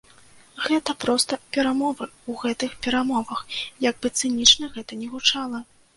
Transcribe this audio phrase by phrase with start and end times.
[0.67, 3.45] Гэта проста перамовы ў гэтых перамовах,
[3.89, 5.59] як бы цынічна гэта ні гучала.